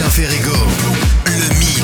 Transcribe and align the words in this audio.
Sébastien 0.00 0.28
Ferrego, 0.28 0.56
le 1.26 1.54
mix. 1.58 1.82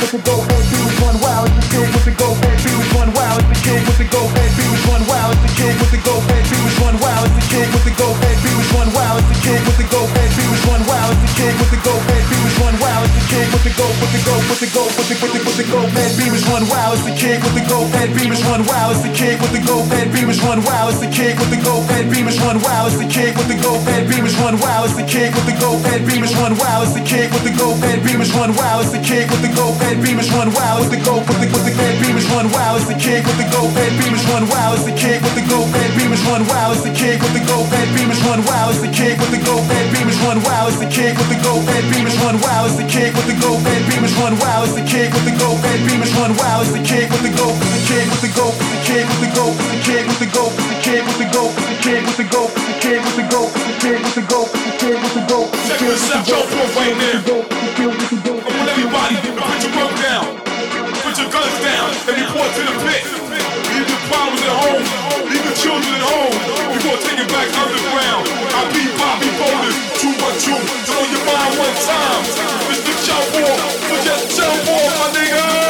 With 0.00 0.10
the 0.10 0.18
gold, 0.24 0.44
head 0.50 0.64
beams, 0.70 1.00
one 1.02 1.20
wild. 1.20 1.48
it's 1.48 1.68
the 1.68 1.76
kid 1.76 1.92
with 1.92 2.04
the 2.06 2.10
gold, 2.12 2.38
head 2.40 2.56
beams, 2.64 2.96
one 2.96 3.12
wild. 3.12 3.40
it's 3.40 3.60
the 3.60 3.60
kid 3.68 3.84
with 3.84 3.98
the 3.98 4.04
gold, 4.08 4.32
head 4.32 4.52
beams, 4.56 4.88
one 4.88 5.04
wild. 5.04 5.34
it's 5.36 5.44
the 5.44 5.52
kid 5.60 5.76
with 5.76 5.92
the 5.92 6.00
gold, 6.00 6.24
head 6.32 6.44
beams, 6.48 6.80
one 6.80 6.96
wild. 7.04 7.28
it's 7.28 7.36
the 7.36 7.52
kid 7.52 7.68
with 7.76 7.84
the 7.84 7.92
gold, 8.00 8.16
head 8.24 8.38
beams, 8.40 8.68
one 8.72 8.90
wild. 8.96 9.20
it's 9.20 9.28
the 9.28 9.36
kid 9.44 9.60
with 9.68 9.76
the 9.76 9.84
gold, 9.92 10.08
head 10.16 10.32
beams, 10.32 10.62
one 10.64 10.84
wild. 10.88 11.12
it's 11.12 11.20
the 11.20 11.36
kid 11.36 11.52
with 11.60 11.70
the 11.76 11.80
gold, 11.84 12.02
head 12.08 12.24
beams, 12.32 12.56
one 12.56 12.76
wow, 12.80 13.04
it's 13.04 13.12
the 13.12 13.24
kid 13.28 13.46
with 13.52 13.64
the 13.68 13.72
go 13.76 14.35
with 14.48 14.60
the 14.60 14.70
gold, 14.70 14.90
with 14.94 15.08
the 15.10 15.16
with 15.18 15.32
the 15.34 15.40
with 15.42 15.58
the 15.58 15.66
gold 15.70 15.90
man 15.94 16.10
beamers 16.14 16.44
run 16.46 16.62
wild. 16.70 16.94
It's 16.94 17.06
the 17.06 17.14
kid 17.14 17.42
with 17.42 17.54
the 17.58 17.64
gold 17.66 17.90
man 17.90 18.08
beamers 18.14 18.42
run 18.46 18.62
wild. 18.66 18.94
It's 18.94 19.02
the 19.02 19.12
kid 19.12 19.40
with 19.42 19.52
the 19.52 19.62
gold 19.66 19.88
man 19.90 20.06
beamers 20.14 20.40
run 20.42 20.60
wild. 20.62 20.92
It's 20.92 21.00
the 21.02 21.10
kid 21.10 21.34
with 21.38 21.50
the 21.50 21.60
gold 21.62 21.86
man 21.88 22.04
beamers 22.10 22.38
run 22.42 22.58
wild. 22.62 22.86
It's 22.86 22.98
the 22.98 23.08
kid 23.08 23.34
with 23.34 23.48
the 23.48 23.58
gold 23.58 23.82
man 23.86 24.02
beamers 24.06 24.36
run 24.38 24.54
wild. 24.62 24.86
It's 24.86 24.96
the 24.96 25.06
kid 25.06 25.32
with 25.34 25.46
the 25.46 25.56
gold 25.58 25.82
man 25.82 25.98
beamers 26.06 26.32
run 26.38 26.54
wild. 26.54 26.82
It's 26.86 26.94
the 26.94 27.02
kid 27.02 27.28
with 27.32 27.44
the 27.46 27.52
gold 27.58 27.78
man 27.80 27.98
beamers 28.04 28.32
run 28.36 28.50
wild. 28.54 28.84
It's 28.86 28.92
the 28.94 29.02
kid 29.02 29.26
with 29.30 29.42
the 29.42 29.52
gold 29.56 29.76
man 29.80 29.96
beamers 30.02 30.30
run 30.30 30.48
wild. 30.54 30.78
It's 30.82 30.92
the 30.94 31.00
gold 31.02 31.24
with 31.26 31.40
the 31.42 31.48
with 31.50 31.64
the 31.66 31.74
man 31.74 31.94
beamers 32.02 32.26
run 32.30 32.46
wild. 32.54 32.76
It's 32.78 32.88
the 32.88 32.96
kid 32.98 33.22
with 33.26 33.38
the 33.40 33.48
gold 33.50 33.72
man 33.74 33.92
beamers 33.98 34.24
run 34.30 34.44
wild. 34.46 34.76
It's 34.76 34.86
the 34.86 34.94
kid 34.94 35.18
with 35.24 35.34
the 35.34 35.44
gold 35.50 35.68
man 35.72 35.90
beamers 35.96 36.22
run 36.28 36.42
wild. 36.46 36.76
It's 36.76 36.84
the 36.86 36.92
kid 36.94 37.18
with 37.18 37.32
the 37.34 37.42
gold 37.50 37.68
man 37.72 37.86
beamers 37.90 38.20
run 38.28 38.40
wild. 38.46 38.70
It's 38.70 38.82
the 38.84 38.90
kid 38.94 39.16
with 39.18 39.32
the 39.32 39.42
gold 39.42 39.64
man 39.66 39.86
beamers 39.90 40.18
run 40.22 40.38
wild. 40.44 40.68
It's 40.70 40.80
the 40.80 40.88
kid 40.92 41.12
with 41.18 41.30
the 41.32 41.40
gold 41.42 41.64
man 41.66 41.82
beamers 41.90 42.16
run 42.22 42.36
wild. 42.44 42.66
It's 42.70 42.78
the 42.78 42.86
kid 42.86 43.10
with 43.16 43.26
the 43.26 43.36
gold 43.40 43.62
man 43.64 43.82
beamers 43.88 44.14
run 44.20 44.35
run 44.36 44.44
wild. 44.44 44.68
It's 44.68 44.76
the 44.76 44.84
kid 44.84 45.12
with 45.12 45.24
the 45.24 45.34
goat. 45.38 45.56
Red 45.62 45.80
beamers 45.80 46.12
run 46.16 46.36
wild. 46.36 46.66
It's 46.66 46.72
the 46.72 46.82
kid 46.84 47.10
with 47.10 47.22
the 47.22 47.32
goat. 47.36 47.56
The 47.56 47.80
kid 47.88 48.06
with 48.08 48.22
the 48.22 48.32
goat. 48.36 48.54
The 48.56 48.78
kid 48.84 49.04
with 49.08 49.20
the 49.20 49.30
goat. 49.32 49.54
The 49.56 49.78
kid 49.80 50.04
with 50.04 50.18
the 50.20 50.28
goat. 50.28 50.52
The 50.56 50.76
kid 50.84 51.02
with 51.06 51.18
the 51.18 51.26
goat. 51.32 51.52
The 51.56 51.76
kid 51.80 52.02
with 52.04 52.16
the 52.16 52.26
goat. 52.28 52.52
The 52.66 52.74
kid 52.84 53.00
with 53.00 53.16
the 53.16 53.24
goat. 53.32 53.50
The 53.56 53.72
kid 53.80 53.98
with 54.02 54.14
the 54.14 54.24
goat. 54.26 54.48
The 54.52 54.72
kid 54.76 54.96
with 55.00 55.14
the 55.14 55.24
gold. 55.26 55.48
Check 55.66 55.80
this 55.80 56.10
out, 56.12 56.24
Joe 56.26 56.42
Flo 56.42 56.64
right 56.76 56.96
there. 57.00 57.20
I 57.26 57.88
want 58.46 58.68
everybody 58.70 59.16
to 59.24 59.30
put 59.36 59.58
your 59.62 59.72
work 59.76 59.94
down, 60.00 60.24
put 61.04 61.14
your 61.18 61.30
guns 61.30 61.56
down, 61.62 61.88
and 62.08 62.16
report 62.16 62.50
to 62.56 62.62
the 62.66 62.74
pit. 62.86 63.02
Leave 63.06 63.88
the 63.88 63.98
problems 64.08 64.42
at 64.42 64.54
home, 64.64 64.82
leave 65.28 65.44
the 65.44 65.54
children 65.58 65.92
at 65.94 66.04
home. 66.06 66.36
Before 66.72 66.98
taking 67.04 67.28
back 67.28 67.48
underground, 67.56 68.24
I 68.54 68.60
beat 68.72 68.92
Bobby 68.96 69.30
Bowden. 69.38 69.74
Too 70.00 70.14
much 70.22 70.46
you, 70.46 70.56
throw 70.86 71.02
your 71.04 71.24
mind 71.26 71.52
one 71.58 71.76
time. 71.84 72.22
Mr. 72.70 72.94
Cowboy 73.06 73.75
more, 74.64 74.90
my 75.00 75.08
nigga. 75.14 75.65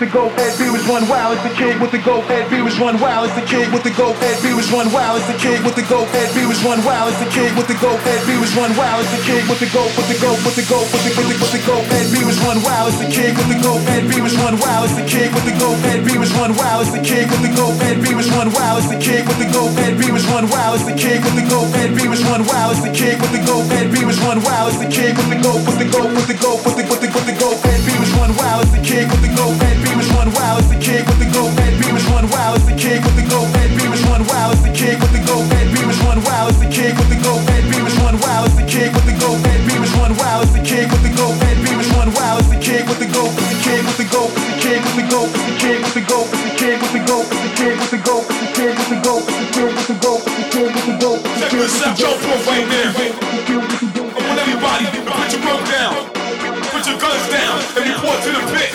with 0.00 0.08
the 0.08 0.16
goat 0.16 0.32
head 0.32 0.56
beers 0.56 0.80
run 0.88 1.04
wild 1.12 1.36
as 1.36 1.44
the 1.44 1.52
kid 1.60 1.76
with 1.76 1.92
the 1.92 2.00
goat 2.00 2.24
head 2.24 2.48
beers 2.48 2.80
run 2.80 2.96
wild 3.04 3.28
as 3.28 3.36
the 3.36 3.44
kid 3.44 3.68
with 3.68 3.84
the 3.84 3.92
goat 3.92 4.16
head 4.16 4.40
beers 4.40 4.72
run 4.72 4.88
wild 4.96 5.20
as 5.20 5.26
the 5.28 5.36
kid 5.36 5.60
with 5.60 5.76
the 5.76 5.84
goat 5.92 6.08
head 6.16 6.32
beers 6.32 6.56
run 6.64 6.80
wild 6.88 7.12
as 7.12 7.20
the 7.20 7.28
kid 7.28 7.52
with 7.52 7.68
the 7.68 7.76
goat 7.76 8.00
head 8.08 8.16
beers 8.24 8.48
run 8.56 8.72
wild 8.80 9.04
as 9.04 9.10
the 9.12 9.20
kid 9.28 9.44
with 9.44 9.60
the 9.60 9.68
gold. 9.68 9.92
with 10.00 10.08
the 10.08 10.16
gold, 10.16 10.40
with 10.40 10.56
the 10.56 10.64
gold, 10.64 10.88
with 10.88 11.04
the 11.04 11.12
goat 11.12 11.28
with 11.36 11.52
the 11.52 11.60
goat 11.68 11.84
head 11.92 12.08
beers 12.08 12.40
run 12.48 12.56
wild 12.64 12.88
as 12.88 12.96
the 12.96 13.08
kid 13.12 13.36
with 13.36 13.48
the 13.52 13.60
goat 13.60 13.84
head 13.92 14.08
beers 14.08 14.32
run 14.40 14.56
wild 14.56 14.88
as 14.88 14.96
the 14.96 15.04
kid 15.04 15.28
with 15.36 15.44
the 15.44 15.56
goat 15.60 15.76
head 15.84 16.00
beers 16.08 16.32
run 16.32 16.48
wild 16.56 16.80
as 16.80 16.88
the 16.88 17.00
kid 17.04 17.28
with 17.28 17.44
the 17.44 17.52
goat 17.52 17.76
head 17.84 18.00
beers 18.00 18.28
run 18.32 18.48
wild 18.56 18.80
as 18.80 18.88
the 18.88 18.96
kid 18.96 19.20
with 19.28 19.36
the 19.36 19.48
goat 19.52 19.68
head 19.76 19.92
beers 20.00 20.24
run 20.32 20.48
wild 20.48 20.80
as 20.80 20.84
the 20.88 20.96
kid 20.96 21.20
with 21.20 21.36
the 21.36 21.44
goat 21.52 21.68
head 21.76 21.92
beers 21.92 22.16
run 22.24 22.40
wild 22.48 22.72
as 22.72 22.80
the 22.80 22.88
kid 22.96 23.20
with 23.20 23.32
the 23.36 23.42
goat 23.44 23.68
head 23.68 23.92
beers 23.92 24.16
run 24.24 24.40
wild 24.48 24.72
as 24.72 24.80
the 24.80 24.88
kid 24.88 25.12
with 25.12 25.28
the 25.28 25.36
gold. 25.44 25.60
with 25.68 25.76
the 25.76 25.88
gold, 25.92 26.08
with 26.16 26.24
the 26.24 26.38
gold, 26.40 26.60
with 26.64 26.76
the 26.80 26.84
with 26.88 27.00
the 27.04 27.08
with 27.12 27.26
the 27.28 27.36
goat 27.36 27.60
head 27.60 27.80
beers 27.84 28.10
run 28.16 28.32
wild 28.40 28.64
as 28.64 28.72
the 28.72 28.80
kid 28.80 29.04
with 29.12 29.20
the 29.20 29.32
goat 29.36 29.69
kid 32.80 33.04
with 33.04 33.12
the 33.12 33.28
gold 33.28 33.52
head. 33.60 33.68
B 33.76 33.84
was 33.92 34.00
run 34.08 34.24
wild 34.24 34.56
as 34.56 34.62
the 34.64 34.72
kid 34.72 34.96
with 35.04 35.12
the 35.12 35.20
gold 35.28 35.44
head. 35.52 35.68
B 35.68 35.84
was 35.84 36.00
run 36.00 36.16
wild 36.24 36.48
as 36.48 36.58
the 36.64 36.70
kid 36.72 36.96
with 36.96 37.12
the 37.12 37.20
gold 37.20 37.44
head. 37.52 37.62
B 37.68 37.76
was 37.84 37.92
run 38.00 38.16
wild 38.24 38.48
as 38.48 38.56
the 38.56 38.64
kid 38.64 38.88
with 38.96 39.04
the 39.04 39.16
gold 39.20 39.36
head. 39.44 39.60
B 39.68 39.76
was 39.76 39.92
run 40.00 40.16
wild 40.16 40.48
as 40.48 40.52
the 40.56 40.64
kid 40.64 40.88
with 40.88 41.04
the 41.04 41.12
gold 41.12 41.36
head. 41.44 41.60
B 41.60 41.76
was 41.76 41.88
run 41.92 42.08
wild 42.16 42.40
as 42.40 42.48
the 42.48 42.56
kid 42.56 42.88
with 42.88 42.96
the 42.96 43.08
gold 43.12 43.36
with 43.36 43.52
the 43.52 43.60
kid 43.60 43.84
with 43.84 44.00
the 44.00 44.08
gold 44.08 44.32
with 44.32 44.48
the 44.48 44.56
kid 44.64 44.80
with 44.80 44.96
the 44.96 45.04
gold 45.12 45.28
with 45.28 45.44
the 45.44 45.56
kid 45.60 45.78
with 45.84 45.92
the 45.92 46.04
gold 46.08 46.28
with 46.32 46.40
the 46.40 46.52
kid 46.56 46.76
with 46.80 46.92
the 46.96 47.00
gold 47.04 47.28
with 47.28 47.52
the 47.52 47.60
kid 47.60 47.76
with 47.76 47.92
the 47.92 48.00
gold 48.00 48.24
with 48.24 48.40
the 48.40 48.48
kid 48.56 48.72
with 48.80 48.88
the 48.88 48.98
gold 49.04 49.22
with 49.28 49.36
the 49.36 49.48
kid 49.52 49.70
with 49.76 49.88
the 49.92 49.98
gold 50.00 50.20
with 50.24 50.36
the 50.40 50.46
kid 50.48 50.68
with 50.72 50.86
the 50.88 50.96
gold. 51.04 51.20
Check 51.36 51.52
this 51.52 51.84
out, 51.84 51.94
jump 52.00 52.16
off 52.32 52.48
right 52.48 52.64
there. 52.64 52.90
I 52.96 54.20
want 54.24 54.40
everybody 54.40 54.88
put 55.04 55.28
your 55.28 55.42
rope 55.44 55.64
down, 55.68 55.92
put 56.72 56.82
your 56.88 56.96
guns 56.96 57.28
down, 57.28 57.60
and 57.76 57.84
report 57.92 58.24
to 58.24 58.30
the 58.32 58.44
pit. 58.56 58.72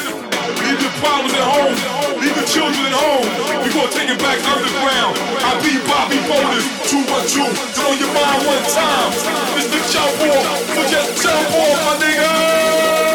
Leave 0.62 0.78
your 0.78 0.94
problems 1.02 1.34
at 1.34 1.42
home, 1.42 1.74
leave 2.22 2.38
the 2.38 2.46
children 2.46 2.86
at 2.86 2.94
home. 2.94 3.65
It 3.98 4.20
back 4.20 4.38
underground. 4.46 5.18
I 5.42 5.56
be 5.64 5.80
Bobby 5.88 6.20
Boulders, 6.28 6.68
two 6.92 7.02
one 7.10 7.26
two. 7.26 7.48
Throw 7.74 7.92
your 7.94 8.14
mind 8.14 8.46
one 8.46 8.64
time. 8.70 9.12
The 9.56 9.80
jump 9.90 10.36
off, 10.36 10.60
so 10.76 10.82
just 10.92 11.24
jump 11.24 11.50
off, 11.56 12.00
my 12.00 12.06
nigga. 12.06 13.15